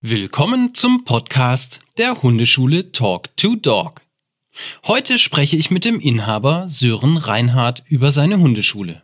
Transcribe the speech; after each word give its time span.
Willkommen 0.00 0.74
zum 0.74 1.02
Podcast 1.02 1.80
der 1.96 2.22
Hundeschule 2.22 2.92
Talk 2.92 3.36
to 3.36 3.56
Dog. 3.56 4.00
Heute 4.86 5.18
spreche 5.18 5.56
ich 5.56 5.72
mit 5.72 5.84
dem 5.84 5.98
Inhaber 5.98 6.68
Sören 6.68 7.16
Reinhardt 7.16 7.82
über 7.88 8.12
seine 8.12 8.38
Hundeschule. 8.38 9.02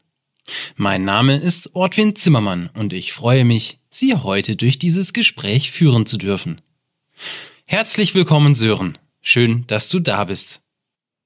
Mein 0.77 1.05
Name 1.05 1.37
ist 1.37 1.75
Ortwin 1.75 2.15
Zimmermann 2.15 2.71
und 2.75 2.93
ich 2.93 3.13
freue 3.13 3.45
mich, 3.45 3.81
Sie 3.91 4.15
heute 4.15 4.55
durch 4.55 4.79
dieses 4.79 5.13
Gespräch 5.13 5.73
führen 5.73 6.07
zu 6.07 6.17
dürfen. 6.17 6.61
Herzlich 7.65 8.15
willkommen, 8.15 8.55
Sören. 8.55 8.97
Schön, 9.21 9.67
dass 9.67 9.89
du 9.89 9.99
da 9.99 10.23
bist. 10.23 10.63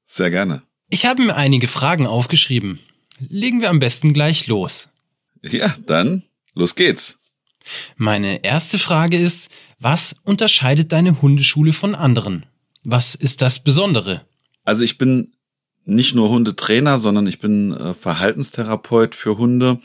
Sehr 0.07 0.31
gerne. 0.31 0.63
Ich 0.89 1.05
habe 1.05 1.23
mir 1.23 1.37
einige 1.37 1.69
Fragen 1.69 2.07
aufgeschrieben. 2.07 2.79
Legen 3.19 3.61
wir 3.61 3.69
am 3.69 3.81
besten 3.81 4.15
gleich 4.15 4.47
los. 4.47 4.89
Ja, 5.43 5.77
dann 5.87 6.23
los 6.55 6.75
geht's. 6.75 7.18
Meine 7.97 8.45
erste 8.45 8.79
Frage 8.79 9.19
ist, 9.19 9.51
was 9.79 10.17
unterscheidet 10.25 10.93
deine 10.93 11.21
Hundeschule 11.23 11.73
von 11.73 11.95
anderen? 11.95 12.47
Was 12.85 13.15
ist 13.15 13.43
das 13.43 13.63
Besondere? 13.63 14.23
Also 14.65 14.85
ich 14.85 14.99
bin 14.99 15.33
nicht 15.85 16.15
nur 16.15 16.29
Hundetrainer, 16.29 16.99
sondern 16.99 17.27
ich 17.27 17.39
bin 17.39 17.73
äh, 17.73 17.95
Verhaltenstherapeut 17.95 19.15
für 19.15 19.39
Hunde. 19.39 19.79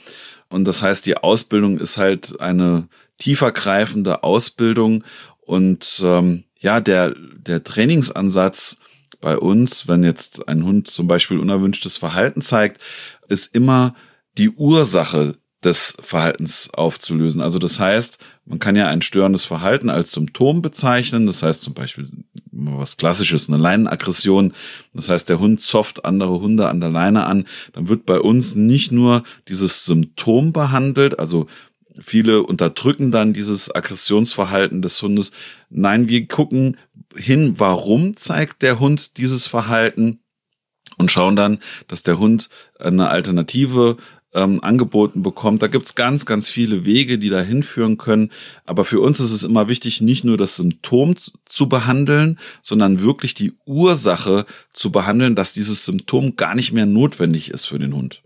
Und 0.49 0.65
das 0.65 0.83
heißt, 0.83 1.05
die 1.05 1.17
Ausbildung 1.17 1.79
ist 1.79 1.97
halt 1.97 2.39
eine 2.39 2.87
tiefergreifende 3.17 4.23
Ausbildung. 4.23 5.03
Und 5.39 6.01
ähm, 6.03 6.43
ja, 6.59 6.81
der, 6.81 7.15
der 7.37 7.63
Trainingsansatz 7.63 8.77
bei 9.21 9.37
uns, 9.37 9.87
wenn 9.87 10.03
jetzt 10.03 10.47
ein 10.49 10.65
Hund 10.65 10.89
zum 10.89 11.07
Beispiel 11.07 11.39
unerwünschtes 11.39 11.97
Verhalten 11.97 12.41
zeigt, 12.41 12.81
ist 13.29 13.55
immer 13.55 13.95
die 14.37 14.49
Ursache 14.49 15.37
des 15.65 15.95
Verhaltens 16.01 16.69
aufzulösen. 16.73 17.41
Also 17.41 17.59
das 17.59 17.79
heißt, 17.79 18.17
man 18.45 18.59
kann 18.59 18.75
ja 18.75 18.87
ein 18.87 19.01
störendes 19.01 19.45
Verhalten 19.45 19.89
als 19.89 20.11
Symptom 20.11 20.61
bezeichnen. 20.61 21.25
Das 21.25 21.43
heißt 21.43 21.61
zum 21.61 21.73
Beispiel 21.73 22.07
was 22.51 22.97
Klassisches, 22.97 23.49
eine 23.49 23.57
Leinenaggression. 23.57 24.53
Das 24.93 25.09
heißt, 25.09 25.27
der 25.29 25.39
Hund 25.39 25.61
zofft 25.61 26.05
andere 26.05 26.39
Hunde 26.39 26.67
an 26.69 26.79
der 26.79 26.89
Leine 26.89 27.25
an. 27.25 27.45
Dann 27.71 27.89
wird 27.89 28.05
bei 28.05 28.19
uns 28.19 28.55
nicht 28.55 28.91
nur 28.91 29.23
dieses 29.47 29.85
Symptom 29.85 30.53
behandelt, 30.53 31.19
also 31.19 31.47
Viele 32.01 32.43
unterdrücken 32.43 33.11
dann 33.11 33.33
dieses 33.33 33.73
Aggressionsverhalten 33.73 34.81
des 34.81 35.01
Hundes. 35.01 35.31
Nein, 35.69 36.07
wir 36.07 36.27
gucken 36.27 36.77
hin, 37.15 37.55
warum 37.57 38.17
zeigt 38.17 38.63
der 38.63 38.79
Hund 38.79 39.17
dieses 39.17 39.45
Verhalten 39.45 40.19
und 40.97 41.11
schauen 41.11 41.35
dann, 41.35 41.59
dass 41.87 42.03
der 42.03 42.17
Hund 42.17 42.49
eine 42.79 43.09
Alternative 43.09 43.97
ähm, 44.33 44.63
angeboten 44.63 45.23
bekommt. 45.23 45.61
Da 45.61 45.67
gibt's 45.67 45.95
ganz, 45.95 46.25
ganz 46.25 46.49
viele 46.49 46.85
Wege, 46.85 47.19
die 47.19 47.29
da 47.29 47.41
hinführen 47.41 47.97
können. 47.97 48.31
Aber 48.65 48.85
für 48.85 48.99
uns 48.99 49.19
ist 49.19 49.31
es 49.31 49.43
immer 49.43 49.67
wichtig, 49.67 50.01
nicht 50.01 50.23
nur 50.23 50.37
das 50.37 50.55
Symptom 50.55 51.15
zu 51.45 51.69
behandeln, 51.69 52.39
sondern 52.61 52.99
wirklich 52.99 53.33
die 53.33 53.53
Ursache 53.65 54.45
zu 54.71 54.91
behandeln, 54.91 55.35
dass 55.35 55.53
dieses 55.53 55.85
Symptom 55.85 56.35
gar 56.35 56.55
nicht 56.55 56.71
mehr 56.71 56.85
notwendig 56.85 57.51
ist 57.51 57.65
für 57.65 57.79
den 57.79 57.93
Hund. 57.93 58.21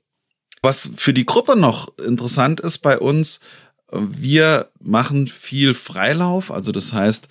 Was 0.61 0.91
für 0.97 1.13
die 1.13 1.25
Gruppe 1.25 1.55
noch 1.55 1.97
interessant 1.99 2.59
ist 2.59 2.79
bei 2.79 2.97
uns, 2.99 3.39
äh, 3.91 3.97
wir 3.99 4.69
machen 4.79 5.27
viel 5.27 5.73
Freilauf, 5.73 6.51
also 6.51 6.71
das 6.71 6.93
heißt, 6.93 7.27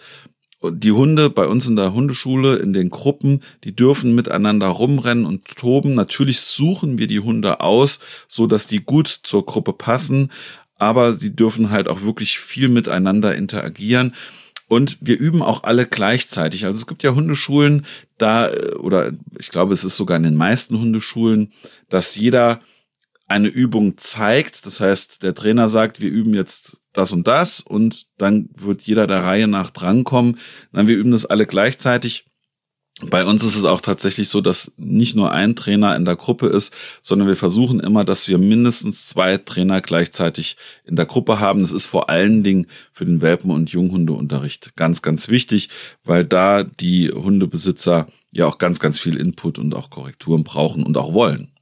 die 0.71 0.93
Hunde 0.93 1.31
bei 1.31 1.47
uns 1.47 1.67
in 1.69 1.77
der 1.77 1.93
Hundeschule, 1.93 2.57
in 2.57 2.73
den 2.73 2.91
Gruppen, 2.91 3.43
die 3.65 3.75
dürfen 3.75 4.15
miteinander 4.15 4.69
rumrennen 4.69 5.27
und 5.27 5.45
toben. 5.57 5.95
Natürlich 5.95 6.41
suchen 6.41 6.99
wir 6.99 7.07
die 7.07 7.21
Hunde 7.21 7.61
aus, 7.61 8.01
so 8.29 8.47
dass 8.47 8.67
die 8.67 8.83
gut 8.85 9.09
zur 9.09 9.47
Gruppe 9.47 9.73
passen, 9.73 10.31
aber 10.79 11.13
sie 11.13 11.35
dürfen 11.35 11.71
halt 11.71 11.89
auch 11.89 12.03
wirklich 12.03 12.39
viel 12.39 12.69
miteinander 12.69 13.35
interagieren. 13.35 14.15
Und 14.69 14.99
wir 15.01 15.19
üben 15.19 15.43
auch 15.43 15.63
alle 15.63 15.87
gleichzeitig. 15.87 16.65
Also 16.65 16.79
es 16.79 16.87
gibt 16.87 17.03
ja 17.03 17.15
Hundeschulen, 17.15 17.87
da, 18.19 18.51
oder 18.81 19.13
ich 19.39 19.51
glaube, 19.51 19.73
es 19.73 19.85
ist 19.85 19.97
sogar 19.97 20.17
in 20.17 20.25
den 20.25 20.35
meisten 20.35 20.79
Hundeschulen, 20.79 21.53
dass 21.89 22.17
jeder 22.17 22.61
eine 23.27 23.49
Übung 23.49 23.99
zeigt. 23.99 24.67
Das 24.67 24.81
heißt, 24.81 25.23
der 25.23 25.35
Trainer 25.35 25.69
sagt, 25.69 26.01
wir 26.01 26.11
üben 26.11 26.35
jetzt 26.35 26.79
das 26.93 27.13
und 27.13 27.27
das 27.27 27.61
und 27.61 28.07
dann 28.19 28.49
wird 28.57 28.83
jeder 28.83 29.07
der 29.07 29.23
Reihe 29.25 29.49
nach 29.49 29.71
drankommen. 29.71 30.39
Dann 30.73 30.89
wir 30.89 30.97
üben 30.97 31.13
das 31.13 31.27
alle 31.27 31.47
gleichzeitig. 31.47 32.25
Bei 33.03 33.27
uns 33.27 33.45
ist 33.45 33.57
es 33.57 33.65
auch 33.65 33.83
tatsächlich 33.83 34.31
so, 34.31 34.41
dass 34.41 34.73
nicht 34.79 35.17
nur 35.17 35.31
ein 35.31 35.55
Trainer 35.55 35.95
in 35.97 36.07
der 36.07 36.17
Gruppe 36.17 36.47
ist, 36.47 36.75
sondern 37.03 37.29
wir 37.29 37.37
versuchen 37.37 37.79
immer, 37.79 38.07
dass 38.07 38.27
wir 38.27 38.39
mindestens 38.39 39.07
zwei 39.07 39.37
Trainer 39.37 39.83
gleichzeitig 39.83 40.57
in 40.83 40.97
der 40.97 41.05
Gruppe 41.05 41.39
haben. 41.39 41.61
Das 41.61 41.75
ist 41.75 41.85
vor 41.85 42.09
allen 42.09 42.43
Dingen 42.43 42.69
für 42.95 43.05
den 43.05 43.21
Welpen- 43.21 43.51
und 43.51 43.69
Junghundeunterricht 43.69 44.77
ganz, 44.77 45.03
ganz 45.03 45.29
wichtig, 45.29 45.69
weil 46.05 46.25
da 46.25 46.63
die 46.63 47.11
Hundebesitzer 47.11 48.09
ja 48.33 48.47
auch 48.47 48.57
ganz, 48.57 48.79
ganz 48.79 48.99
viel 48.99 49.19
Input 49.19 49.59
und 49.59 49.75
auch 49.75 49.91
Korrekturen 49.91 50.43
brauchen 50.43 50.83
und 50.83 50.97
auch 50.97 51.13
wollen. 51.13 51.53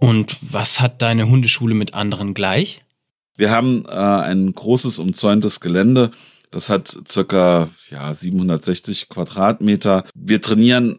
Und 0.00 0.36
was 0.40 0.80
hat 0.80 1.02
deine 1.02 1.28
Hundeschule 1.28 1.74
mit 1.74 1.94
anderen 1.94 2.34
gleich? 2.34 2.82
Wir 3.36 3.50
haben 3.50 3.84
äh, 3.86 3.90
ein 3.90 4.52
großes 4.52 4.98
umzäuntes 4.98 5.60
Gelände. 5.60 6.10
Das 6.50 6.68
hat 6.68 6.98
circa 7.08 7.68
ja, 7.90 8.12
760 8.12 9.08
Quadratmeter. 9.08 10.04
Wir 10.14 10.42
trainieren 10.42 10.98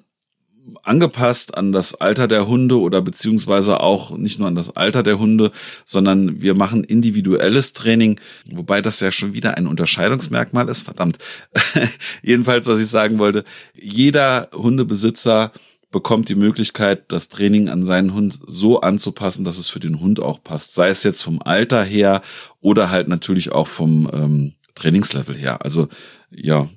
angepasst 0.83 1.57
an 1.57 1.71
das 1.71 1.95
Alter 1.95 2.27
der 2.27 2.47
Hunde 2.47 2.79
oder 2.79 3.01
beziehungsweise 3.01 3.79
auch 3.79 4.15
nicht 4.17 4.39
nur 4.39 4.47
an 4.47 4.55
das 4.55 4.75
Alter 4.75 5.03
der 5.03 5.19
Hunde, 5.19 5.51
sondern 5.85 6.41
wir 6.41 6.53
machen 6.53 6.83
individuelles 6.83 7.73
Training, 7.73 8.19
wobei 8.49 8.81
das 8.81 8.99
ja 8.99 9.11
schon 9.11 9.33
wieder 9.33 9.57
ein 9.57 9.67
Unterscheidungsmerkmal 9.67 10.69
ist, 10.69 10.83
verdammt. 10.83 11.17
Jedenfalls, 12.23 12.67
was 12.67 12.79
ich 12.79 12.87
sagen 12.87 13.17
wollte, 13.19 13.43
jeder 13.73 14.49
Hundebesitzer 14.53 15.51
bekommt 15.91 16.29
die 16.29 16.35
Möglichkeit, 16.35 17.11
das 17.11 17.27
Training 17.27 17.69
an 17.69 17.83
seinen 17.83 18.13
Hund 18.13 18.39
so 18.47 18.79
anzupassen, 18.81 19.43
dass 19.43 19.57
es 19.57 19.69
für 19.69 19.81
den 19.81 19.99
Hund 19.99 20.21
auch 20.21 20.41
passt. 20.41 20.73
Sei 20.73 20.89
es 20.89 21.03
jetzt 21.03 21.21
vom 21.21 21.41
Alter 21.41 21.83
her 21.83 22.21
oder 22.61 22.89
halt 22.89 23.07
natürlich 23.07 23.51
auch 23.51 23.67
vom 23.67 24.09
ähm, 24.13 24.53
Trainingslevel 24.75 25.35
her. 25.35 25.63
Also 25.63 25.89
ja, 26.29 26.69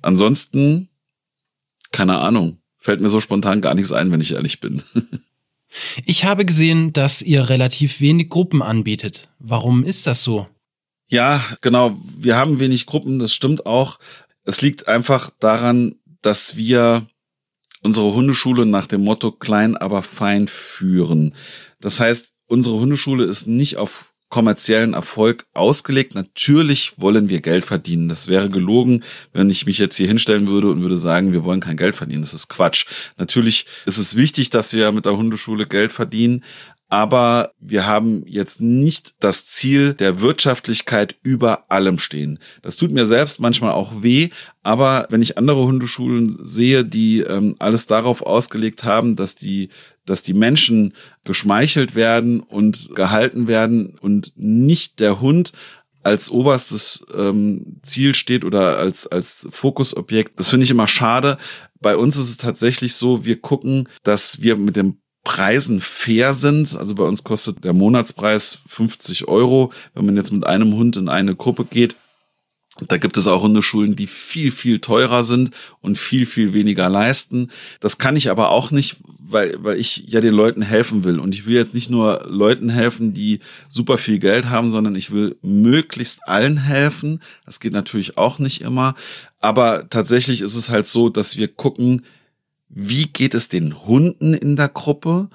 ansonsten, 0.00 0.88
keine 1.92 2.18
Ahnung, 2.18 2.58
fällt 2.78 3.00
mir 3.00 3.10
so 3.10 3.20
spontan 3.20 3.60
gar 3.60 3.74
nichts 3.74 3.92
ein, 3.92 4.10
wenn 4.10 4.20
ich 4.20 4.32
ehrlich 4.32 4.60
bin. 4.60 4.82
ich 6.06 6.24
habe 6.24 6.46
gesehen, 6.46 6.94
dass 6.94 7.20
ihr 7.20 7.48
relativ 7.50 8.00
wenig 8.00 8.30
Gruppen 8.30 8.62
anbietet. 8.62 9.28
Warum 9.38 9.84
ist 9.84 10.06
das 10.06 10.22
so? 10.22 10.46
Ja, 11.08 11.44
genau. 11.60 11.98
Wir 12.16 12.36
haben 12.36 12.58
wenig 12.58 12.86
Gruppen, 12.86 13.18
das 13.18 13.34
stimmt 13.34 13.66
auch. 13.66 13.98
Es 14.44 14.62
liegt 14.62 14.88
einfach 14.88 15.30
daran, 15.38 15.96
dass 16.22 16.56
wir 16.56 17.06
unsere 17.82 18.12
Hundeschule 18.12 18.66
nach 18.66 18.86
dem 18.86 19.04
Motto 19.04 19.32
klein, 19.32 19.76
aber 19.76 20.02
fein 20.02 20.48
führen. 20.48 21.34
Das 21.80 22.00
heißt, 22.00 22.32
unsere 22.46 22.78
Hundeschule 22.78 23.24
ist 23.24 23.46
nicht 23.46 23.76
auf 23.76 24.12
kommerziellen 24.28 24.94
Erfolg 24.94 25.46
ausgelegt. 25.54 26.14
Natürlich 26.14 26.94
wollen 26.96 27.28
wir 27.28 27.40
Geld 27.40 27.64
verdienen. 27.64 28.08
Das 28.08 28.26
wäre 28.26 28.50
gelogen, 28.50 29.04
wenn 29.32 29.50
ich 29.50 29.66
mich 29.66 29.78
jetzt 29.78 29.96
hier 29.96 30.08
hinstellen 30.08 30.48
würde 30.48 30.70
und 30.70 30.82
würde 30.82 30.96
sagen, 30.96 31.32
wir 31.32 31.44
wollen 31.44 31.60
kein 31.60 31.76
Geld 31.76 31.94
verdienen. 31.94 32.22
Das 32.22 32.34
ist 32.34 32.48
Quatsch. 32.48 32.86
Natürlich 33.18 33.66
ist 33.86 33.98
es 33.98 34.16
wichtig, 34.16 34.50
dass 34.50 34.72
wir 34.72 34.90
mit 34.90 35.04
der 35.04 35.16
Hundeschule 35.16 35.66
Geld 35.66 35.92
verdienen, 35.92 36.42
aber 36.96 37.52
wir 37.60 37.86
haben 37.86 38.22
jetzt 38.26 38.62
nicht 38.62 39.16
das 39.20 39.44
Ziel 39.44 39.92
der 39.92 40.22
Wirtschaftlichkeit 40.22 41.14
über 41.22 41.70
allem 41.70 41.98
stehen. 41.98 42.38
Das 42.62 42.78
tut 42.78 42.90
mir 42.90 43.04
selbst 43.04 43.38
manchmal 43.38 43.72
auch 43.72 44.02
weh, 44.02 44.30
aber 44.62 45.06
wenn 45.10 45.20
ich 45.20 45.36
andere 45.36 45.64
Hundeschulen 45.64 46.38
sehe, 46.42 46.86
die 46.86 47.20
ähm, 47.20 47.54
alles 47.58 47.86
darauf 47.86 48.22
ausgelegt 48.22 48.84
haben, 48.84 49.14
dass 49.14 49.34
die 49.34 49.68
dass 50.06 50.22
die 50.22 50.32
Menschen 50.32 50.94
geschmeichelt 51.24 51.94
werden 51.96 52.40
und 52.40 52.94
gehalten 52.94 53.46
werden 53.46 53.98
und 54.00 54.32
nicht 54.36 54.98
der 54.98 55.20
Hund 55.20 55.52
als 56.02 56.30
oberstes 56.30 57.04
ähm, 57.14 57.78
Ziel 57.82 58.14
steht 58.14 58.42
oder 58.42 58.78
als, 58.78 59.06
als 59.06 59.46
Fokusobjekt. 59.50 60.38
Das 60.38 60.48
finde 60.48 60.64
ich 60.64 60.70
immer 60.70 60.88
schade. 60.88 61.36
Bei 61.78 61.94
uns 61.94 62.16
ist 62.16 62.30
es 62.30 62.36
tatsächlich 62.38 62.94
so, 62.94 63.26
wir 63.26 63.38
gucken, 63.38 63.86
dass 64.02 64.40
wir 64.40 64.56
mit 64.56 64.76
dem 64.76 64.98
Preisen 65.26 65.80
fair 65.80 66.34
sind. 66.34 66.76
Also 66.76 66.94
bei 66.94 67.02
uns 67.02 67.24
kostet 67.24 67.64
der 67.64 67.72
Monatspreis 67.72 68.60
50 68.68 69.26
Euro. 69.26 69.72
Wenn 69.92 70.06
man 70.06 70.14
jetzt 70.14 70.30
mit 70.30 70.46
einem 70.46 70.74
Hund 70.74 70.96
in 70.96 71.08
eine 71.08 71.34
Gruppe 71.34 71.64
geht, 71.64 71.96
da 72.86 72.96
gibt 72.96 73.16
es 73.16 73.26
auch 73.26 73.42
Hundeschulen, 73.42 73.96
die 73.96 74.06
viel, 74.06 74.52
viel 74.52 74.78
teurer 74.78 75.24
sind 75.24 75.50
und 75.80 75.98
viel, 75.98 76.26
viel 76.26 76.52
weniger 76.52 76.88
leisten. 76.88 77.50
Das 77.80 77.98
kann 77.98 78.14
ich 78.14 78.30
aber 78.30 78.50
auch 78.50 78.70
nicht, 78.70 78.98
weil, 79.18 79.56
weil 79.64 79.80
ich 79.80 80.04
ja 80.06 80.20
den 80.20 80.32
Leuten 80.32 80.62
helfen 80.62 81.02
will. 81.02 81.18
Und 81.18 81.34
ich 81.34 81.46
will 81.46 81.56
jetzt 81.56 81.74
nicht 81.74 81.90
nur 81.90 82.24
Leuten 82.28 82.68
helfen, 82.68 83.12
die 83.12 83.40
super 83.68 83.98
viel 83.98 84.20
Geld 84.20 84.48
haben, 84.48 84.70
sondern 84.70 84.94
ich 84.94 85.10
will 85.10 85.36
möglichst 85.42 86.20
allen 86.28 86.58
helfen. 86.58 87.20
Das 87.44 87.58
geht 87.58 87.72
natürlich 87.72 88.16
auch 88.16 88.38
nicht 88.38 88.60
immer. 88.60 88.94
Aber 89.40 89.88
tatsächlich 89.90 90.40
ist 90.40 90.54
es 90.54 90.70
halt 90.70 90.86
so, 90.86 91.08
dass 91.08 91.36
wir 91.36 91.48
gucken, 91.48 92.02
wie 92.68 93.06
geht 93.06 93.34
es 93.34 93.48
den 93.48 93.86
Hunden 93.86 94.34
in 94.34 94.56
der 94.56 94.68
Gruppe? 94.68 95.28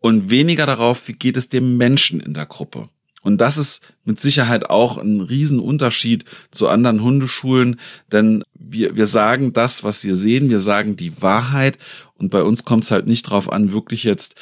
Und 0.00 0.30
weniger 0.30 0.64
darauf, 0.64 1.08
wie 1.08 1.12
geht 1.12 1.36
es 1.36 1.48
dem 1.48 1.76
Menschen 1.76 2.20
in 2.20 2.32
der 2.32 2.46
Gruppe. 2.46 2.88
Und 3.22 3.40
das 3.40 3.58
ist 3.58 3.82
mit 4.04 4.20
Sicherheit 4.20 4.70
auch 4.70 4.96
ein 4.96 5.20
Riesenunterschied 5.20 6.24
zu 6.50 6.68
anderen 6.68 7.02
Hundeschulen, 7.02 7.80
denn 8.12 8.44
wir, 8.54 8.96
wir 8.96 9.06
sagen 9.06 9.52
das, 9.52 9.82
was 9.82 10.04
wir 10.04 10.16
sehen, 10.16 10.50
wir 10.50 10.60
sagen 10.60 10.96
die 10.96 11.20
Wahrheit. 11.20 11.78
Und 12.16 12.30
bei 12.30 12.42
uns 12.42 12.64
kommt 12.64 12.84
es 12.84 12.90
halt 12.90 13.06
nicht 13.06 13.24
drauf 13.24 13.50
an, 13.50 13.72
wirklich 13.72 14.04
jetzt 14.04 14.36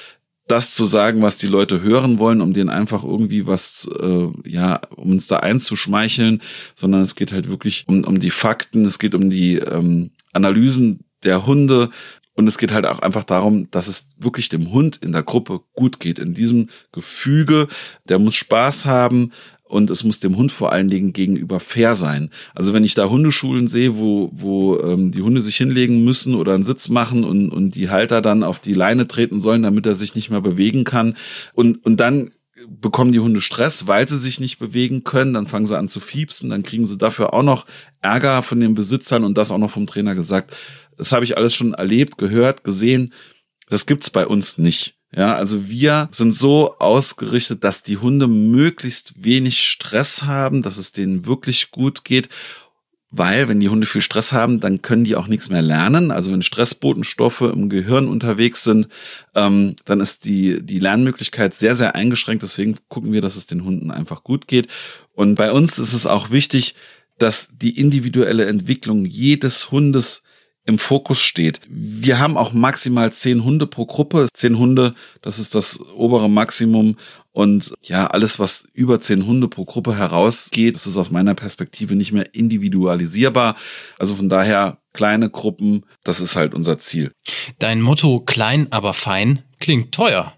das 0.47 0.73
zu 0.73 0.85
sagen, 0.85 1.23
was 1.23 1.39
die 1.39 1.49
Leute 1.49 1.81
hören 1.81 2.19
wollen, 2.19 2.41
um 2.41 2.53
denen 2.53 2.71
einfach 2.71 3.03
irgendwie 3.03 3.47
was, 3.47 3.91
äh, 4.01 4.29
ja, 4.49 4.81
um 4.95 5.13
uns 5.13 5.27
da 5.27 5.39
einzuschmeicheln, 5.39 6.41
sondern 6.75 7.03
es 7.03 7.17
geht 7.17 7.33
halt 7.33 7.49
wirklich 7.49 7.85
um, 7.89 8.05
um 8.05 8.21
die 8.21 8.31
Fakten, 8.31 8.85
es 8.85 8.99
geht 8.99 9.15
um 9.15 9.31
die 9.31 9.57
ähm, 9.57 10.11
Analysen 10.33 11.01
der 11.25 11.47
Hunde 11.47 11.91
und 12.37 12.47
es 12.47 12.59
geht 12.59 12.73
halt 12.73 12.87
auch 12.87 13.01
einfach 13.01 13.25
darum, 13.25 13.71
dass 13.71 13.89
es 13.89 14.07
wirklich 14.19 14.49
dem 14.49 14.71
Hund 14.71 14.99
in 14.99 15.13
der 15.13 15.23
Gruppe 15.23 15.61
gut 15.75 15.99
geht, 16.01 16.19
in 16.19 16.35
diesem 16.35 16.69
Gefüge, 16.93 17.69
der 18.09 18.19
muss 18.19 18.37
Spaß 18.37 18.87
haben, 18.87 19.33
und 19.69 19.91
es 19.91 20.05
muss 20.05 20.21
dem 20.21 20.37
Hund 20.37 20.53
vor 20.53 20.71
allen 20.71 20.89
Dingen 20.89 21.13
gegenüber 21.13 21.59
fair 21.59 21.97
sein. 21.97 22.31
Also 22.55 22.73
wenn 22.73 22.85
ich 22.85 22.95
da 22.95 23.09
Hundeschulen 23.09 23.67
sehe, 23.67 23.97
wo, 23.97 24.31
wo 24.33 24.79
ähm, 24.79 25.11
die 25.11 25.23
Hunde 25.23 25.41
sich 25.41 25.57
hinlegen 25.57 26.05
müssen 26.05 26.35
oder 26.35 26.55
einen 26.55 26.65
Sitz 26.65 26.89
machen 26.89 27.25
und, 27.25 27.51
und 27.51 27.75
die 27.75 27.91
Halter 27.91 28.23
dann 28.23 28.45
auf 28.45 28.61
die 28.61 28.75
Leine 28.75 29.09
treten 29.09 29.41
sollen, 29.41 29.63
damit 29.63 29.87
er 29.87 29.97
sich 29.97 30.15
nicht 30.15 30.31
mehr 30.31 30.41
bewegen 30.41 30.85
kann 30.85 31.17
und, 31.53 31.85
und 31.85 31.99
dann 31.99 32.31
bekommen 32.69 33.13
die 33.13 33.21
Hunde 33.21 33.41
Stress, 33.41 33.87
weil 33.87 34.09
sie 34.09 34.19
sich 34.19 34.41
nicht 34.41 34.59
bewegen 34.59 35.05
können, 35.05 35.35
dann 35.35 35.47
fangen 35.47 35.67
sie 35.67 35.77
an 35.77 35.89
zu 35.89 36.01
fiepsen, 36.01 36.51
dann 36.51 36.63
kriegen 36.63 36.87
sie 36.87 36.97
dafür 36.97 37.35
auch 37.35 37.43
noch 37.43 37.67
Ärger 38.01 38.43
von 38.43 38.61
den 38.61 38.75
Besitzern 38.75 39.25
und 39.25 39.37
das 39.37 39.51
auch 39.51 39.59
noch 39.59 39.71
vom 39.71 39.87
Trainer 39.87 40.15
gesagt. 40.15 40.57
Das 40.97 41.13
habe 41.13 41.25
ich 41.25 41.37
alles 41.37 41.55
schon 41.55 41.75
erlebt, 41.75 42.19
gehört, 42.19 42.65
gesehen. 42.65 43.13
Das 43.69 43.87
gibt's 43.87 44.11
bei 44.11 44.27
uns 44.27 44.59
nicht. 44.59 44.97
Ja, 45.15 45.35
also 45.35 45.69
wir 45.69 46.09
sind 46.11 46.35
so 46.35 46.79
ausgerichtet, 46.79 47.65
dass 47.65 47.83
die 47.83 47.97
Hunde 47.97 48.27
möglichst 48.27 49.15
wenig 49.17 49.61
Stress 49.61 50.25
haben, 50.25 50.63
dass 50.63 50.77
es 50.77 50.93
denen 50.93 51.27
wirklich 51.27 51.71
gut 51.71 52.05
geht. 52.05 52.29
Weil, 53.11 53.49
wenn 53.49 53.61
die 53.61 53.69
Hunde 53.69 53.87
viel 53.87 54.03
Stress 54.03 54.33
haben, 54.33 54.61
dann 54.61 54.83
können 54.83 55.05
die 55.05 55.15
auch 55.15 55.29
nichts 55.29 55.49
mehr 55.49 55.63
lernen. 55.63 56.11
Also 56.11 56.33
wenn 56.33 56.43
Stressbotenstoffe 56.43 57.41
im 57.41 57.71
Gehirn 57.71 58.09
unterwegs 58.09 58.65
sind, 58.65 58.89
ähm, 59.35 59.77
dann 59.85 60.01
ist 60.01 60.25
die, 60.25 60.61
die 60.61 60.81
Lernmöglichkeit 60.81 61.55
sehr, 61.55 61.77
sehr 61.77 61.95
eingeschränkt. 61.95 62.43
Deswegen 62.43 62.77
gucken 62.89 63.13
wir, 63.13 63.21
dass 63.21 63.37
es 63.37 63.47
den 63.47 63.65
Hunden 63.65 63.93
einfach 63.93 64.25
gut 64.25 64.49
geht. 64.49 64.67
Und 65.13 65.37
bei 65.37 65.53
uns 65.53 65.79
ist 65.79 65.93
es 65.93 66.07
auch 66.07 66.31
wichtig, 66.31 66.75
dass 67.17 67.49
die 67.53 67.79
individuelle 67.79 68.47
Entwicklung 68.47 69.07
jedes 69.07 69.71
Hundes 69.71 70.23
im 70.67 70.79
Fokus 70.79 71.23
steht. 71.23 71.61
Wir 71.69 72.19
haben 72.19 72.37
auch 72.37 72.53
maximal 72.53 73.13
zehn 73.13 73.45
Hunde 73.45 73.67
pro 73.67 73.87
Gruppe. 73.87 74.29
Zehn 74.35 74.59
Hunde, 74.59 74.95
das 75.23 75.39
ist 75.39 75.55
das 75.55 75.81
obere 75.95 76.29
Maximum. 76.29 76.97
Und 77.33 77.73
ja, 77.83 78.07
alles, 78.07 78.39
was 78.39 78.65
über 78.73 79.01
zehn 79.01 79.27
Hunde 79.27 79.49
pro 79.49 79.65
Gruppe 79.65 79.97
herausgeht, 79.97 80.75
das 80.75 80.87
ist 80.87 80.97
aus 80.97 81.11
meiner 81.11 81.35
Perspektive 81.35 81.95
nicht 81.95 82.13
mehr 82.13 82.35
individualisierbar. 82.35 83.57
Also 83.99 84.15
von 84.15 84.29
daher 84.29 84.79
kleine 84.93 85.31
Gruppen, 85.31 85.85
das 86.03 86.21
ist 86.21 86.35
halt 86.35 86.55
unser 86.55 86.79
Ziel. 86.79 87.13
Dein 87.59 87.81
Motto 87.81 88.21
klein, 88.21 88.69
aber 88.73 88.93
fein 88.95 89.43
klingt 89.61 89.93
teuer 89.93 90.33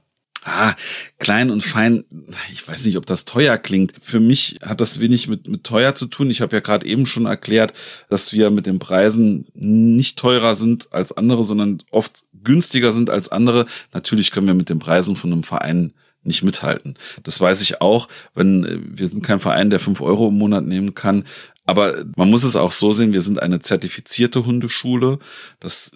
ah, 0.45 0.75
klein 1.19 1.51
und 1.51 1.63
fein, 1.63 2.05
ich 2.53 2.67
weiß 2.67 2.87
nicht, 2.87 2.97
ob 2.97 3.07
das 3.07 3.25
teuer 3.25 3.59
klingt. 3.59 3.93
Für 4.03 4.21
mich 4.21 4.59
hat 4.63 4.81
das 4.81 5.01
wenig 5.01 5.29
mit, 5.29 5.49
mit 5.49 5.65
teuer 5.65 5.95
zu 5.95 6.07
tun. 6.07 6.31
Ich 6.31 6.41
habe 6.41 6.57
ja 6.57 6.61
gerade 6.61 6.87
eben 6.87 7.07
schon 7.07 7.27
erklärt, 7.27 7.75
dass 8.09 8.33
wir 8.33 8.51
mit 8.51 8.67
den 8.67 8.79
Preisen 8.79 9.47
nicht 9.55 10.19
teurer 10.19 10.55
sind 10.55 10.93
als 10.93 11.13
andere, 11.13 11.45
sondern 11.45 11.83
oft 11.91 12.25
günstiger 12.43 12.93
sind 12.93 13.11
als 13.11 13.29
andere. 13.29 13.67
Natürlich 13.93 14.31
können 14.31 14.47
wir 14.47 14.55
mit 14.55 14.69
den 14.69 14.79
Preisen 14.79 15.17
von 15.17 15.33
einem 15.33 15.43
Verein 15.43 15.93
nicht 16.23 16.43
mithalten. 16.43 16.95
Das 17.23 17.41
weiß 17.41 17.63
ich 17.63 17.81
auch, 17.81 18.09
wenn 18.35 18.85
wir 18.97 19.09
sind 19.09 19.25
kein 19.25 19.41
Verein, 19.41 19.71
der 19.71 19.81
fünf 19.81 20.01
Euro 20.01 20.29
im 20.29 20.39
Monat 20.39 20.65
nehmen 20.65 20.95
kann. 20.95 21.25
Aber 21.65 22.05
man 22.17 22.31
muss 22.31 22.45
es 22.45 22.57
auch 22.57 22.73
so 22.73 22.93
sehen, 22.93 23.13
wir 23.13 23.21
sind 23.21 23.43
eine 23.43 23.61
zertifizierte 23.61 24.45
Hundeschule. 24.45 25.19
Das 25.61 25.93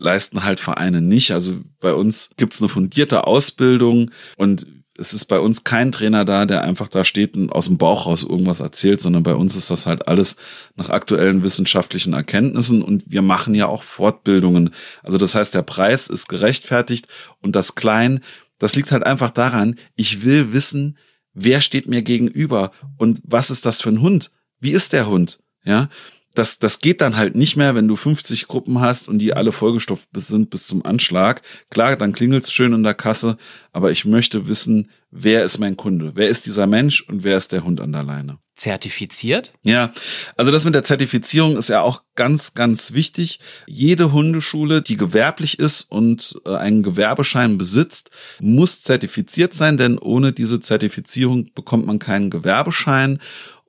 leisten 0.00 0.42
halt 0.42 0.58
Vereine 0.58 1.00
nicht. 1.00 1.30
Also 1.32 1.60
bei 1.78 1.94
uns 1.94 2.30
gibt's 2.36 2.60
eine 2.60 2.68
fundierte 2.68 3.26
Ausbildung 3.26 4.10
und 4.36 4.66
es 4.98 5.14
ist 5.14 5.26
bei 5.26 5.38
uns 5.38 5.64
kein 5.64 5.92
Trainer 5.92 6.26
da, 6.26 6.44
der 6.44 6.62
einfach 6.62 6.88
da 6.88 7.04
steht 7.04 7.34
und 7.34 7.50
aus 7.50 7.66
dem 7.66 7.78
Bauch 7.78 8.06
raus 8.06 8.22
irgendwas 8.22 8.60
erzählt, 8.60 9.00
sondern 9.00 9.22
bei 9.22 9.34
uns 9.34 9.56
ist 9.56 9.70
das 9.70 9.86
halt 9.86 10.08
alles 10.08 10.36
nach 10.76 10.90
aktuellen 10.90 11.42
wissenschaftlichen 11.42 12.12
Erkenntnissen 12.12 12.82
und 12.82 13.04
wir 13.06 13.22
machen 13.22 13.54
ja 13.54 13.66
auch 13.66 13.82
Fortbildungen. 13.82 14.70
Also 15.02 15.16
das 15.16 15.34
heißt, 15.34 15.54
der 15.54 15.62
Preis 15.62 16.08
ist 16.08 16.28
gerechtfertigt 16.28 17.08
und 17.40 17.56
das 17.56 17.74
Klein, 17.74 18.20
das 18.58 18.74
liegt 18.74 18.92
halt 18.92 19.04
einfach 19.04 19.30
daran, 19.30 19.76
ich 19.96 20.22
will 20.22 20.52
wissen, 20.52 20.98
wer 21.32 21.62
steht 21.62 21.88
mir 21.88 22.02
gegenüber 22.02 22.72
und 22.98 23.20
was 23.24 23.50
ist 23.50 23.64
das 23.64 23.80
für 23.80 23.90
ein 23.90 24.02
Hund? 24.02 24.32
Wie 24.58 24.72
ist 24.72 24.92
der 24.92 25.06
Hund? 25.06 25.38
Ja, 25.64 25.88
das, 26.34 26.58
das 26.58 26.78
geht 26.78 27.00
dann 27.00 27.16
halt 27.16 27.34
nicht 27.34 27.56
mehr, 27.56 27.74
wenn 27.74 27.88
du 27.88 27.96
50 27.96 28.46
Gruppen 28.46 28.80
hast 28.80 29.08
und 29.08 29.18
die 29.18 29.32
alle 29.34 29.52
vollgestopft 29.52 30.08
sind 30.14 30.50
bis 30.50 30.66
zum 30.66 30.84
Anschlag. 30.84 31.42
Klar, 31.70 31.96
dann 31.96 32.12
klingelt's 32.12 32.52
schön 32.52 32.72
in 32.72 32.82
der 32.82 32.94
Kasse, 32.94 33.36
aber 33.72 33.90
ich 33.90 34.04
möchte 34.04 34.46
wissen, 34.46 34.90
wer 35.10 35.44
ist 35.44 35.58
mein 35.58 35.76
Kunde? 35.76 36.12
Wer 36.14 36.28
ist 36.28 36.46
dieser 36.46 36.66
Mensch 36.66 37.02
und 37.02 37.24
wer 37.24 37.36
ist 37.36 37.52
der 37.52 37.64
Hund 37.64 37.80
an 37.80 37.92
der 37.92 38.04
Leine? 38.04 38.38
Zertifiziert? 38.54 39.52
Ja, 39.62 39.92
also 40.36 40.52
das 40.52 40.64
mit 40.64 40.74
der 40.74 40.84
Zertifizierung 40.84 41.56
ist 41.56 41.70
ja 41.70 41.80
auch 41.80 42.02
ganz, 42.14 42.52
ganz 42.52 42.92
wichtig. 42.92 43.40
Jede 43.66 44.12
Hundeschule, 44.12 44.82
die 44.82 44.98
gewerblich 44.98 45.58
ist 45.58 45.82
und 45.90 46.38
äh, 46.44 46.54
einen 46.56 46.82
Gewerbeschein 46.82 47.56
besitzt, 47.56 48.10
muss 48.38 48.82
zertifiziert 48.82 49.54
sein, 49.54 49.78
denn 49.78 49.98
ohne 49.98 50.32
diese 50.32 50.60
Zertifizierung 50.60 51.48
bekommt 51.54 51.86
man 51.86 51.98
keinen 51.98 52.28
Gewerbeschein. 52.28 53.18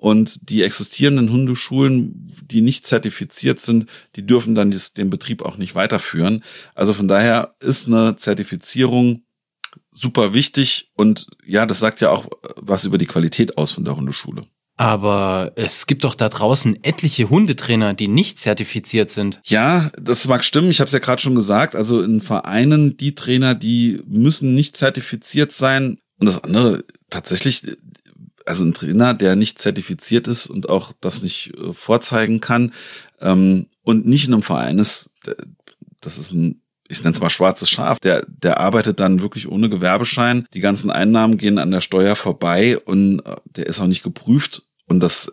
Und 0.02 0.50
die 0.50 0.64
existierenden 0.64 1.30
Hundeschulen, 1.30 2.34
die 2.42 2.62
nicht 2.62 2.88
zertifiziert 2.88 3.60
sind, 3.60 3.86
die 4.16 4.26
dürfen 4.26 4.56
dann 4.56 4.76
den 4.98 5.12
Betrieb 5.12 5.44
auch 5.44 5.58
nicht 5.58 5.76
weiterführen. 5.76 6.44
Also 6.74 6.94
von 6.94 7.08
daher 7.08 7.54
ist 7.60 7.86
eine 7.86 8.16
Zertifizierung 8.18 9.22
super 9.92 10.34
wichtig 10.34 10.90
und 10.96 11.28
ja, 11.46 11.68
das 11.68 11.80
sagt 11.80 12.02
ja 12.02 12.10
auch 12.10 12.28
was 12.56 12.86
über 12.86 12.98
die 12.98 13.06
Qualität 13.06 13.60
aus 13.60 13.74
von 13.74 13.86
der 13.86 13.96
Hundeschule. 13.96 14.48
Aber 14.76 15.52
es 15.56 15.86
gibt 15.86 16.04
doch 16.04 16.16
da 16.16 16.30
draußen 16.30 16.84
etliche 16.84 17.30
Hundetrainer, 17.30 17.94
die 17.94 18.08
nicht 18.08 18.40
zertifiziert 18.40 19.12
sind. 19.12 19.40
Ja, 19.44 19.92
das 20.02 20.28
mag 20.28 20.44
stimmen. 20.44 20.72
Ich 20.72 20.80
habe 20.80 20.88
es 20.88 20.94
ja 20.94 21.00
gerade 21.00 21.22
schon 21.22 21.36
gesagt. 21.36 21.76
Also 21.76 22.02
in 22.02 22.22
Vereinen, 22.22 22.98
die 22.98 23.14
Trainer, 23.14 23.54
die 23.54 24.02
müssen 24.08 24.56
nicht 24.56 24.76
zertifiziert 24.76 25.52
sein. 25.52 26.00
Und 26.18 26.26
das 26.26 26.44
andere, 26.44 26.86
tatsächlich, 27.12 27.62
also 28.52 28.66
ein 28.66 28.74
Trainer, 28.74 29.14
der 29.14 29.38
nicht 29.38 29.60
zertifiziert 29.60 30.28
ist 30.28 30.48
und 30.48 30.68
auch 30.68 30.92
das 31.00 31.24
nicht 31.24 31.54
äh, 31.58 31.74
vorzeigen 31.74 32.42
kann 32.42 32.74
ähm, 33.22 33.68
und 33.82 34.06
nicht 34.06 34.28
in 34.28 34.34
einem 34.34 34.44
Verein 34.44 34.78
ist, 34.78 35.10
das 36.02 36.18
ist 36.18 36.34
ein, 36.34 36.62
ich 36.90 37.02
nenne 37.02 37.16
es 37.16 37.22
mal 37.22 37.30
schwarzes 37.30 37.70
Schaf, 37.70 38.00
der, 38.00 38.26
der 38.28 38.60
arbeitet 38.60 39.00
dann 39.00 39.22
wirklich 39.22 39.50
ohne 39.50 39.70
Gewerbeschein. 39.70 40.48
Die 40.54 40.60
ganzen 40.60 40.92
Einnahmen 40.92 41.38
gehen 41.38 41.60
an 41.60 41.72
der 41.72 41.80
Steuer 41.80 42.18
vorbei 42.18 42.78
und 42.78 43.22
äh, 43.22 43.38
der 43.46 43.68
ist 43.68 43.80
auch 43.80 43.88
nicht 43.88 44.04
geprüft 44.04 44.64
und 44.86 45.00
das 45.00 45.32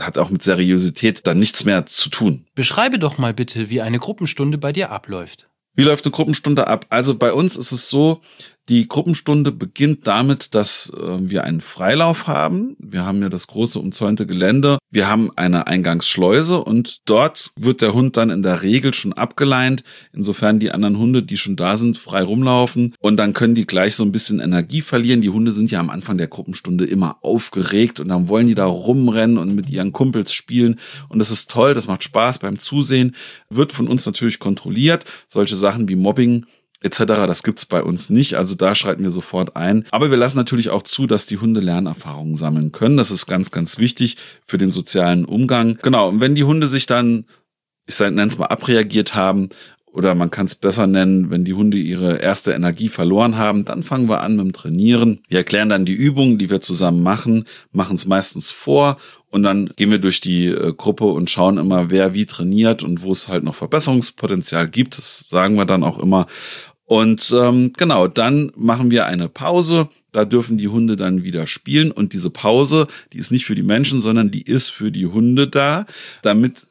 hat 0.00 0.18
auch 0.18 0.30
mit 0.30 0.42
Seriosität 0.42 1.28
dann 1.28 1.38
nichts 1.38 1.64
mehr 1.64 1.86
zu 1.86 2.10
tun. 2.10 2.44
Beschreibe 2.56 2.98
doch 2.98 3.18
mal 3.18 3.34
bitte, 3.34 3.70
wie 3.70 3.82
eine 3.82 4.00
Gruppenstunde 4.00 4.58
bei 4.58 4.72
dir 4.72 4.90
abläuft. 4.90 5.48
Wie 5.74 5.84
läuft 5.84 6.04
eine 6.04 6.12
Gruppenstunde 6.12 6.66
ab? 6.66 6.86
Also 6.88 7.14
bei 7.14 7.32
uns 7.32 7.56
ist 7.56 7.70
es 7.70 7.88
so, 7.88 8.20
die 8.68 8.86
Gruppenstunde 8.86 9.50
beginnt 9.50 10.06
damit, 10.06 10.54
dass 10.54 10.92
äh, 10.94 11.30
wir 11.30 11.44
einen 11.44 11.60
Freilauf 11.60 12.26
haben. 12.26 12.76
Wir 12.78 13.04
haben 13.04 13.22
ja 13.22 13.30
das 13.30 13.46
große 13.46 13.78
umzäunte 13.78 14.26
Gelände. 14.26 14.78
Wir 14.90 15.08
haben 15.08 15.30
eine 15.36 15.66
Eingangsschleuse 15.66 16.58
und 16.62 17.00
dort 17.06 17.52
wird 17.56 17.80
der 17.80 17.94
Hund 17.94 18.16
dann 18.16 18.30
in 18.30 18.42
der 18.42 18.62
Regel 18.62 18.92
schon 18.92 19.12
abgeleint, 19.12 19.84
insofern 20.12 20.58
die 20.58 20.70
anderen 20.70 20.98
Hunde, 20.98 21.22
die 21.22 21.38
schon 21.38 21.56
da 21.56 21.76
sind, 21.76 21.98
frei 21.98 22.22
rumlaufen 22.22 22.94
und 23.00 23.16
dann 23.16 23.32
können 23.32 23.54
die 23.54 23.66
gleich 23.66 23.96
so 23.96 24.04
ein 24.04 24.12
bisschen 24.12 24.40
Energie 24.40 24.82
verlieren. 24.82 25.22
Die 25.22 25.30
Hunde 25.30 25.52
sind 25.52 25.70
ja 25.70 25.80
am 25.80 25.90
Anfang 25.90 26.18
der 26.18 26.28
Gruppenstunde 26.28 26.84
immer 26.84 27.18
aufgeregt 27.22 28.00
und 28.00 28.08
dann 28.08 28.28
wollen 28.28 28.48
die 28.48 28.54
da 28.54 28.66
rumrennen 28.66 29.38
und 29.38 29.54
mit 29.54 29.70
ihren 29.70 29.92
Kumpels 29.92 30.32
spielen 30.32 30.78
und 31.08 31.18
das 31.18 31.30
ist 31.30 31.50
toll, 31.50 31.74
das 31.74 31.86
macht 31.86 32.04
Spaß 32.04 32.38
beim 32.38 32.58
Zusehen, 32.58 33.14
wird 33.50 33.72
von 33.72 33.88
uns 33.88 34.04
natürlich 34.04 34.38
kontrolliert. 34.38 35.04
Solche 35.28 35.56
Sachen 35.56 35.88
wie 35.88 35.96
Mobbing 35.96 36.46
etc. 36.80 37.04
Das 37.26 37.42
gibt's 37.42 37.66
bei 37.66 37.82
uns 37.82 38.10
nicht. 38.10 38.34
Also 38.34 38.54
da 38.54 38.74
schreiten 38.74 39.02
wir 39.02 39.10
sofort 39.10 39.56
ein. 39.56 39.86
Aber 39.90 40.10
wir 40.10 40.16
lassen 40.16 40.38
natürlich 40.38 40.70
auch 40.70 40.82
zu, 40.82 41.06
dass 41.06 41.26
die 41.26 41.38
Hunde 41.38 41.60
Lernerfahrungen 41.60 42.36
sammeln 42.36 42.72
können. 42.72 42.96
Das 42.96 43.10
ist 43.10 43.26
ganz, 43.26 43.50
ganz 43.50 43.78
wichtig 43.78 44.16
für 44.46 44.58
den 44.58 44.70
sozialen 44.70 45.24
Umgang. 45.24 45.78
Genau. 45.82 46.08
Und 46.08 46.20
wenn 46.20 46.34
die 46.34 46.44
Hunde 46.44 46.68
sich 46.68 46.86
dann, 46.86 47.24
ich 47.86 47.98
nenne 47.98 48.26
es 48.26 48.38
mal, 48.38 48.46
abreagiert 48.46 49.14
haben 49.14 49.48
oder 49.98 50.14
man 50.14 50.30
kann 50.30 50.46
es 50.46 50.54
besser 50.54 50.86
nennen, 50.86 51.28
wenn 51.28 51.44
die 51.44 51.54
Hunde 51.54 51.76
ihre 51.76 52.18
erste 52.18 52.52
Energie 52.52 52.88
verloren 52.88 53.36
haben, 53.36 53.64
dann 53.64 53.82
fangen 53.82 54.08
wir 54.08 54.20
an 54.20 54.36
mit 54.36 54.46
dem 54.46 54.52
Trainieren. 54.52 55.18
Wir 55.26 55.38
erklären 55.38 55.68
dann 55.68 55.84
die 55.84 55.92
Übungen, 55.92 56.38
die 56.38 56.50
wir 56.50 56.60
zusammen 56.60 57.02
machen, 57.02 57.46
machen 57.72 57.96
es 57.96 58.06
meistens 58.06 58.52
vor 58.52 58.98
und 59.28 59.42
dann 59.42 59.70
gehen 59.74 59.90
wir 59.90 59.98
durch 59.98 60.20
die 60.20 60.46
äh, 60.46 60.72
Gruppe 60.72 61.06
und 61.06 61.30
schauen 61.30 61.58
immer, 61.58 61.90
wer 61.90 62.14
wie 62.14 62.26
trainiert 62.26 62.84
und 62.84 63.02
wo 63.02 63.10
es 63.10 63.26
halt 63.26 63.42
noch 63.42 63.56
Verbesserungspotenzial 63.56 64.68
gibt. 64.68 64.98
Das 64.98 65.28
sagen 65.28 65.56
wir 65.56 65.64
dann 65.64 65.82
auch 65.82 65.98
immer. 65.98 66.28
Und 66.84 67.34
ähm, 67.36 67.72
genau, 67.76 68.06
dann 68.06 68.52
machen 68.56 68.92
wir 68.92 69.06
eine 69.06 69.28
Pause. 69.28 69.88
Da 70.12 70.24
dürfen 70.24 70.58
die 70.58 70.68
Hunde 70.68 70.94
dann 70.94 71.24
wieder 71.24 71.48
spielen. 71.48 71.90
Und 71.90 72.12
diese 72.12 72.30
Pause, 72.30 72.86
die 73.12 73.18
ist 73.18 73.32
nicht 73.32 73.46
für 73.46 73.56
die 73.56 73.62
Menschen, 73.62 74.00
sondern 74.00 74.30
die 74.30 74.42
ist 74.42 74.68
für 74.68 74.92
die 74.92 75.06
Hunde 75.06 75.48
da, 75.48 75.86
damit 76.22 76.68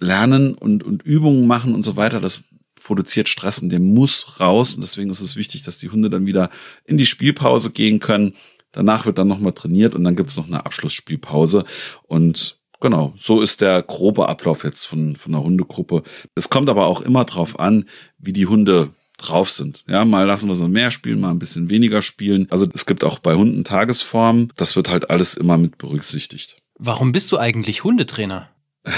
Lernen 0.00 0.54
und, 0.54 0.84
und 0.84 1.02
Übungen 1.02 1.46
machen 1.46 1.74
und 1.74 1.82
so 1.82 1.96
weiter, 1.96 2.20
das 2.20 2.44
produziert 2.88 3.28
Stress 3.28 3.58
und 3.58 3.68
der 3.68 3.80
muss 3.80 4.40
raus. 4.40 4.74
Und 4.74 4.80
deswegen 4.80 5.10
ist 5.10 5.20
es 5.20 5.36
wichtig, 5.36 5.62
dass 5.62 5.76
die 5.76 5.90
Hunde 5.90 6.08
dann 6.08 6.24
wieder 6.24 6.48
in 6.84 6.96
die 6.96 7.04
Spielpause 7.04 7.70
gehen 7.70 8.00
können. 8.00 8.32
Danach 8.72 9.04
wird 9.04 9.18
dann 9.18 9.28
nochmal 9.28 9.52
trainiert 9.52 9.94
und 9.94 10.04
dann 10.04 10.16
gibt 10.16 10.30
es 10.30 10.38
noch 10.38 10.46
eine 10.46 10.64
Abschlussspielpause. 10.64 11.66
Und 12.04 12.58
genau, 12.80 13.12
so 13.18 13.42
ist 13.42 13.60
der 13.60 13.82
grobe 13.82 14.26
Ablauf 14.30 14.64
jetzt 14.64 14.86
von, 14.86 15.16
von 15.16 15.34
einer 15.34 15.44
Hundegruppe. 15.44 16.02
Es 16.34 16.48
kommt 16.48 16.70
aber 16.70 16.86
auch 16.86 17.02
immer 17.02 17.26
drauf 17.26 17.60
an, 17.60 17.84
wie 18.16 18.32
die 18.32 18.46
Hunde 18.46 18.88
drauf 19.18 19.50
sind. 19.50 19.84
Ja, 19.86 20.06
mal 20.06 20.24
lassen 20.24 20.48
wir 20.48 20.54
sie 20.54 20.66
mehr 20.66 20.90
spielen, 20.90 21.20
mal 21.20 21.30
ein 21.30 21.38
bisschen 21.38 21.68
weniger 21.68 22.00
spielen. 22.00 22.46
Also 22.48 22.66
es 22.72 22.86
gibt 22.86 23.04
auch 23.04 23.18
bei 23.18 23.34
Hunden 23.34 23.64
Tagesformen. 23.64 24.50
Das 24.56 24.76
wird 24.76 24.88
halt 24.88 25.10
alles 25.10 25.36
immer 25.36 25.58
mit 25.58 25.76
berücksichtigt. 25.76 26.56
Warum 26.78 27.12
bist 27.12 27.30
du 27.32 27.36
eigentlich 27.36 27.84
Hundetrainer? 27.84 28.48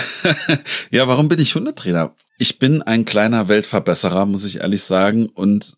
ja, 0.92 1.08
warum 1.08 1.26
bin 1.26 1.40
ich 1.40 1.56
Hundetrainer? 1.56 2.14
Ich 2.40 2.58
bin 2.58 2.80
ein 2.80 3.04
kleiner 3.04 3.48
Weltverbesserer, 3.48 4.24
muss 4.24 4.46
ich 4.46 4.60
ehrlich 4.60 4.82
sagen. 4.82 5.26
Und 5.26 5.76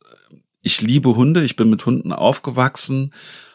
ich 0.61 0.81
liebe 0.81 1.17
Hunde. 1.17 1.43
Ich 1.43 1.57
bin 1.57 1.69
mit 1.69 1.85
Hunden 1.87 2.13
aufgewachsen. 2.13 3.13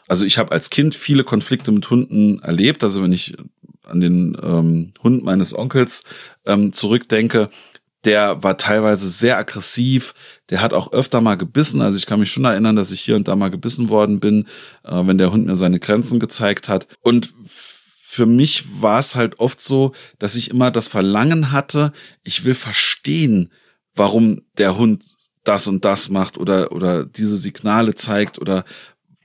Also 0.09 0.25
ich 0.25 0.37
habe 0.37 0.51
als 0.51 0.69
Kind 0.69 0.93
viele 0.93 1.23
Konflikte 1.23 1.71
mit 1.71 1.89
Hunden 1.89 2.39
erlebt. 2.43 2.83
Also 2.83 3.01
wenn 3.01 3.13
ich 3.13 3.37
an 3.83 4.01
den 4.01 4.37
ähm, 4.43 4.91
Hund 5.01 5.23
meines 5.23 5.57
Onkels 5.57 6.03
ähm, 6.45 6.73
zurückdenke, 6.73 7.49
der 8.03 8.43
war 8.43 8.57
teilweise 8.57 9.07
sehr 9.07 9.37
aggressiv, 9.37 10.13
der 10.49 10.59
hat 10.59 10.73
auch 10.73 10.91
öfter 10.91 11.21
mal 11.21 11.37
gebissen. 11.37 11.81
Also 11.81 11.97
ich 11.97 12.07
kann 12.07 12.19
mich 12.19 12.33
schon 12.33 12.43
erinnern, 12.43 12.75
dass 12.75 12.91
ich 12.91 12.99
hier 12.99 13.15
und 13.15 13.29
da 13.29 13.37
mal 13.37 13.51
gebissen 13.51 13.87
worden 13.87 14.19
bin, 14.19 14.47
äh, 14.83 15.07
wenn 15.07 15.17
der 15.17 15.31
Hund 15.31 15.45
mir 15.45 15.55
seine 15.55 15.79
Grenzen 15.79 16.19
gezeigt 16.19 16.67
hat. 16.67 16.89
Und 17.03 17.33
für 18.17 18.25
mich 18.25 18.65
war 18.81 18.97
es 18.97 19.13
halt 19.13 19.39
oft 19.39 19.61
so, 19.61 19.91
dass 20.17 20.35
ich 20.35 20.49
immer 20.49 20.71
das 20.71 20.87
Verlangen 20.87 21.51
hatte, 21.51 21.93
ich 22.23 22.45
will 22.45 22.55
verstehen, 22.55 23.51
warum 23.93 24.41
der 24.57 24.75
Hund 24.75 25.03
das 25.43 25.67
und 25.67 25.85
das 25.85 26.09
macht 26.09 26.39
oder, 26.39 26.71
oder 26.71 27.05
diese 27.05 27.37
Signale 27.37 27.93
zeigt 27.93 28.39
oder 28.39 28.65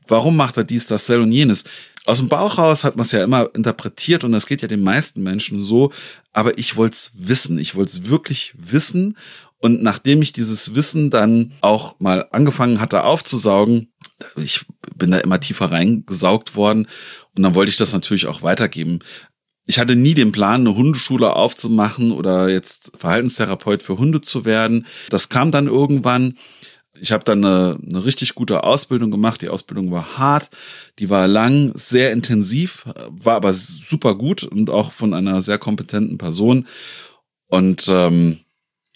warum 0.06 0.36
macht 0.36 0.58
er 0.58 0.64
dies, 0.64 0.86
das, 0.86 1.08
und 1.08 1.32
jenes. 1.32 1.64
Aus 2.04 2.18
dem 2.18 2.28
Bauch 2.28 2.58
raus 2.58 2.84
hat 2.84 2.96
man 2.96 3.06
es 3.06 3.12
ja 3.12 3.24
immer 3.24 3.48
interpretiert 3.54 4.24
und 4.24 4.32
das 4.32 4.44
geht 4.44 4.60
ja 4.60 4.68
den 4.68 4.82
meisten 4.82 5.22
Menschen 5.22 5.64
so, 5.64 5.90
aber 6.34 6.58
ich 6.58 6.76
wollte 6.76 6.96
es 6.96 7.12
wissen, 7.14 7.58
ich 7.58 7.74
wollte 7.74 7.92
es 7.92 8.08
wirklich 8.10 8.52
wissen 8.58 9.16
und 9.56 9.82
nachdem 9.82 10.20
ich 10.20 10.34
dieses 10.34 10.74
Wissen 10.74 11.08
dann 11.08 11.52
auch 11.62 11.98
mal 11.98 12.26
angefangen 12.30 12.78
hatte 12.78 13.04
aufzusaugen, 13.04 13.91
ich 14.36 14.64
bin 14.96 15.10
da 15.10 15.18
immer 15.18 15.40
tiefer 15.40 15.70
reingesaugt 15.70 16.56
worden 16.56 16.86
und 17.34 17.42
dann 17.42 17.54
wollte 17.54 17.70
ich 17.70 17.76
das 17.76 17.92
natürlich 17.92 18.26
auch 18.26 18.42
weitergeben. 18.42 19.00
Ich 19.66 19.78
hatte 19.78 19.94
nie 19.94 20.14
den 20.14 20.32
Plan, 20.32 20.62
eine 20.62 20.74
Hundeschule 20.74 21.36
aufzumachen 21.36 22.12
oder 22.12 22.48
jetzt 22.48 22.92
Verhaltenstherapeut 22.96 23.82
für 23.82 23.96
Hunde 23.96 24.20
zu 24.20 24.44
werden. 24.44 24.86
Das 25.08 25.28
kam 25.28 25.52
dann 25.52 25.68
irgendwann. 25.68 26.36
Ich 27.00 27.12
habe 27.12 27.24
dann 27.24 27.44
eine, 27.44 27.78
eine 27.80 28.04
richtig 28.04 28.34
gute 28.34 28.64
Ausbildung 28.64 29.10
gemacht. 29.10 29.40
Die 29.40 29.48
Ausbildung 29.48 29.90
war 29.90 30.18
hart, 30.18 30.50
die 30.98 31.10
war 31.10 31.26
lang, 31.26 31.72
sehr 31.74 32.12
intensiv, 32.12 32.86
war 33.08 33.36
aber 33.36 33.52
super 33.54 34.14
gut 34.16 34.42
und 34.42 34.68
auch 34.68 34.92
von 34.92 35.14
einer 35.14 35.42
sehr 35.42 35.58
kompetenten 35.58 36.18
Person. 36.18 36.66
Und 37.46 37.86
ähm, 37.88 38.40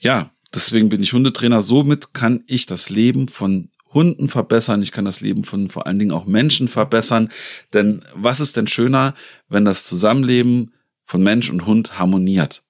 ja, 0.01 0.31
deswegen 0.55 0.89
bin 0.89 1.03
ich 1.03 1.13
Hundetrainer. 1.13 1.63
Somit 1.63 2.13
kann 2.13 2.43
ich 2.47 2.67
das 2.67 2.91
Leben 2.91 3.29
von 3.29 3.71
Hunden 3.93 4.29
verbessern, 4.29 4.83
ich 4.83 4.93
kann 4.93 5.05
das 5.05 5.21
Leben 5.21 5.45
von 5.45 5.69
vor 5.69 5.87
allen 5.87 5.99
Dingen 5.99 6.11
auch 6.13 6.27
Menschen 6.27 6.69
verbessern. 6.69 7.31
Denn 7.73 8.03
was 8.15 8.41
ist 8.41 8.57
denn 8.57 8.67
schöner, 8.67 9.15
wenn 9.49 9.65
das 9.65 9.85
Zusammenleben 9.85 10.73
von 11.05 11.23
Mensch 11.23 11.51
und 11.51 11.67
Hund 11.67 11.99
harmoniert? 11.99 12.65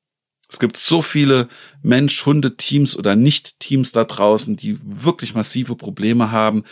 Es 0.49 0.61
gibt 0.61 0.77
so 0.77 1.03
viele 1.03 1.49
Mensch-Hunde-Teams 1.83 2.97
oder 2.97 3.17
Nicht-Teams 3.17 3.93
da 3.93 4.05
draußen, 4.05 4.57
die 4.57 4.79
wirklich 4.83 5.35
massive 5.35 5.75
Probleme 5.75 6.31
haben. 6.31 6.65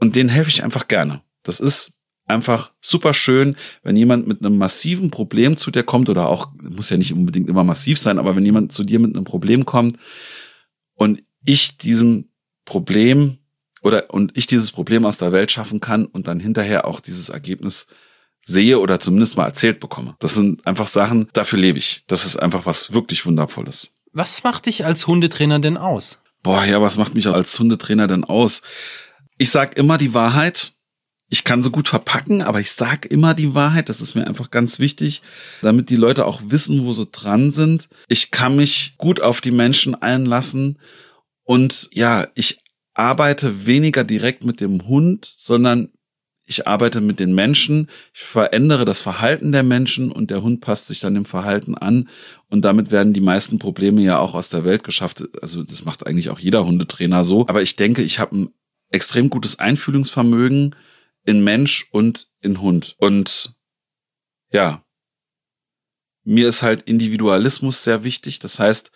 Und 0.00 0.16
denen 0.16 0.28
helfe 0.28 0.50
ich 0.50 0.64
einfach 0.64 0.88
gerne. 0.88 1.22
Das 1.44 1.60
ist 1.60 1.92
einfach 2.28 2.72
super 2.80 3.14
schön, 3.14 3.56
wenn 3.82 3.96
jemand 3.96 4.26
mit 4.26 4.40
einem 4.40 4.58
massiven 4.58 5.10
Problem 5.10 5.56
zu 5.56 5.70
dir 5.70 5.82
kommt 5.82 6.08
oder 6.08 6.28
auch, 6.28 6.50
muss 6.60 6.90
ja 6.90 6.96
nicht 6.96 7.12
unbedingt 7.12 7.48
immer 7.48 7.64
massiv 7.64 7.98
sein, 7.98 8.18
aber 8.18 8.36
wenn 8.36 8.44
jemand 8.44 8.72
zu 8.72 8.84
dir 8.84 8.98
mit 8.98 9.16
einem 9.16 9.24
Problem 9.24 9.64
kommt 9.64 9.98
und 10.94 11.22
ich 11.44 11.78
diesem 11.78 12.28
Problem 12.64 13.37
oder 13.82 14.12
und 14.12 14.36
ich 14.36 14.46
dieses 14.46 14.70
Problem 14.70 15.04
aus 15.04 15.18
der 15.18 15.32
Welt 15.32 15.52
schaffen 15.52 15.80
kann 15.80 16.06
und 16.06 16.26
dann 16.26 16.40
hinterher 16.40 16.86
auch 16.86 17.00
dieses 17.00 17.28
Ergebnis 17.28 17.86
sehe 18.44 18.78
oder 18.78 18.98
zumindest 18.98 19.36
mal 19.36 19.46
erzählt 19.46 19.78
bekomme. 19.80 20.16
Das 20.20 20.34
sind 20.34 20.66
einfach 20.66 20.86
Sachen, 20.86 21.28
dafür 21.32 21.58
lebe 21.58 21.78
ich. 21.78 22.04
Das 22.06 22.24
ist 22.24 22.36
einfach 22.36 22.66
was 22.66 22.92
wirklich 22.92 23.26
Wundervolles. 23.26 23.94
Was 24.12 24.42
macht 24.42 24.66
dich 24.66 24.84
als 24.84 25.06
Hundetrainer 25.06 25.58
denn 25.58 25.76
aus? 25.76 26.20
Boah, 26.42 26.64
ja, 26.64 26.80
was 26.80 26.96
macht 26.96 27.14
mich 27.14 27.26
als 27.28 27.58
Hundetrainer 27.58 28.08
denn 28.08 28.24
aus? 28.24 28.62
Ich 29.36 29.50
sag 29.50 29.76
immer 29.76 29.98
die 29.98 30.14
Wahrheit. 30.14 30.72
Ich 31.30 31.44
kann 31.44 31.62
so 31.62 31.70
gut 31.70 31.88
verpacken, 31.88 32.40
aber 32.40 32.58
ich 32.58 32.72
sag 32.72 33.04
immer 33.04 33.34
die 33.34 33.54
Wahrheit. 33.54 33.90
Das 33.90 34.00
ist 34.00 34.14
mir 34.14 34.26
einfach 34.26 34.50
ganz 34.50 34.78
wichtig, 34.78 35.20
damit 35.60 35.90
die 35.90 35.96
Leute 35.96 36.24
auch 36.24 36.40
wissen, 36.46 36.84
wo 36.84 36.94
sie 36.94 37.06
dran 37.06 37.50
sind. 37.50 37.90
Ich 38.08 38.30
kann 38.30 38.56
mich 38.56 38.94
gut 38.96 39.20
auf 39.20 39.42
die 39.42 39.50
Menschen 39.50 39.94
einlassen 39.94 40.78
und 41.44 41.88
ja, 41.92 42.28
ich 42.34 42.62
arbeite 42.98 43.66
weniger 43.66 44.04
direkt 44.04 44.44
mit 44.44 44.60
dem 44.60 44.88
Hund, 44.88 45.24
sondern 45.24 45.92
ich 46.46 46.66
arbeite 46.66 47.02
mit 47.02 47.20
den 47.20 47.34
Menschen, 47.34 47.88
ich 48.14 48.22
verändere 48.22 48.86
das 48.86 49.02
Verhalten 49.02 49.52
der 49.52 49.62
Menschen 49.62 50.10
und 50.10 50.30
der 50.30 50.42
Hund 50.42 50.62
passt 50.62 50.88
sich 50.88 50.98
dann 50.98 51.14
dem 51.14 51.26
Verhalten 51.26 51.74
an 51.74 52.08
und 52.48 52.62
damit 52.62 52.90
werden 52.90 53.12
die 53.12 53.20
meisten 53.20 53.58
Probleme 53.58 54.00
ja 54.00 54.18
auch 54.18 54.34
aus 54.34 54.48
der 54.48 54.64
Welt 54.64 54.82
geschafft. 54.82 55.22
Also 55.42 55.62
das 55.62 55.84
macht 55.84 56.06
eigentlich 56.06 56.30
auch 56.30 56.38
jeder 56.38 56.64
Hundetrainer 56.64 57.22
so. 57.22 57.46
Aber 57.48 57.60
ich 57.60 57.76
denke, 57.76 58.02
ich 58.02 58.18
habe 58.18 58.34
ein 58.34 58.48
extrem 58.90 59.28
gutes 59.28 59.58
Einfühlungsvermögen 59.58 60.74
in 61.24 61.44
Mensch 61.44 61.86
und 61.92 62.28
in 62.40 62.62
Hund. 62.62 62.96
Und 62.98 63.54
ja, 64.50 64.82
mir 66.24 66.48
ist 66.48 66.62
halt 66.62 66.82
Individualismus 66.82 67.84
sehr 67.84 68.04
wichtig. 68.04 68.38
Das 68.38 68.58
heißt, 68.58 68.90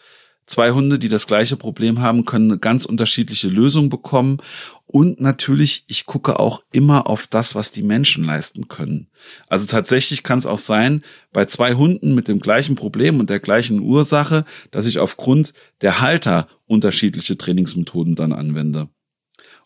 Zwei 0.47 0.73
Hunde, 0.73 0.99
die 0.99 1.09
das 1.09 1.27
gleiche 1.27 1.57
Problem 1.57 2.01
haben, 2.01 2.25
können 2.25 2.51
eine 2.51 2.59
ganz 2.59 2.85
unterschiedliche 2.85 3.49
Lösung 3.49 3.89
bekommen. 3.89 4.39
Und 4.87 5.21
natürlich, 5.21 5.85
ich 5.87 6.05
gucke 6.05 6.39
auch 6.39 6.63
immer 6.73 7.07
auf 7.09 7.27
das, 7.27 7.55
was 7.55 7.71
die 7.71 7.83
Menschen 7.83 8.25
leisten 8.25 8.69
können. 8.69 9.09
Also 9.49 9.67
tatsächlich 9.67 10.23
kann 10.23 10.39
es 10.39 10.47
auch 10.47 10.59
sein, 10.59 11.03
bei 11.33 11.47
zwei 11.47 11.75
Hunden 11.75 12.15
mit 12.15 12.29
dem 12.29 12.41
gleichen 12.41 12.77
Problem 12.77 13.21
und 13.21 13.31
der 13.31 13.41
gleichen 13.41 13.79
Ursache, 13.79 14.45
dass 14.71 14.87
ich 14.87 14.99
aufgrund 14.99 15.55
der 15.81 16.01
Halter 16.01 16.49
unterschiedliche 16.67 17.39
Trainingsmethoden 17.39 18.15
dann 18.15 18.33
anwende. 18.33 18.89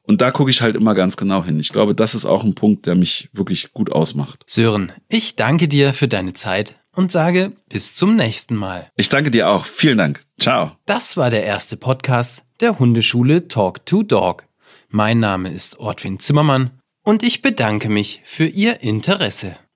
Und 0.07 0.21
da 0.21 0.31
gucke 0.31 0.51
ich 0.51 0.63
halt 0.63 0.77
immer 0.77 0.95
ganz 0.95 1.17
genau 1.17 1.45
hin. 1.45 1.59
Ich 1.59 1.71
glaube, 1.71 1.95
das 1.95 2.15
ist 2.15 2.27
auch 2.27 2.45
ein 2.45 2.55
Punkt, 2.55 2.87
der 2.87 2.95
mich 2.95 3.29
wirklich 3.33 3.73
gut 3.73 3.91
ausmacht. 3.91 4.45
Sören, 4.47 4.93
ich 5.09 5.35
danke 5.35 5.67
dir 5.67 5.93
für 5.95 6.07
deine 6.07 6.33
Zeit 6.33 6.77
und 6.97 7.13
sage 7.13 7.53
bis 7.69 7.95
zum 7.95 8.17
nächsten 8.17 8.57
Mal. 8.57 8.91
Ich 8.97 9.09
danke 9.09 9.31
dir 9.31 9.49
auch. 9.49 9.67
Vielen 9.67 9.99
Dank. 9.99 10.25
Ciao. 10.41 10.73
Das 10.87 11.17
war 11.17 11.31
der 11.31 11.45
erste 11.45 11.77
Podcast 11.77 12.43
der 12.61 12.79
Hundeschule 12.79 13.49
Talk 13.49 13.87
to 13.87 14.03
Dog. 14.03 14.47
Mein 14.89 15.21
Name 15.21 15.53
ist 15.53 15.79
Ortwin 15.79 16.19
Zimmermann 16.19 16.71
und 17.05 17.23
ich 17.23 17.43
bedanke 17.43 17.89
mich 17.89 18.23
für 18.25 18.47
Ihr 18.47 18.81
Interesse. 18.81 19.57